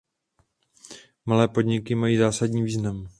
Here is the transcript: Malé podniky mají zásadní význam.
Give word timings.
Malé 1.25 1.47
podniky 1.47 1.95
mají 1.95 2.17
zásadní 2.17 2.63
význam. 2.63 3.07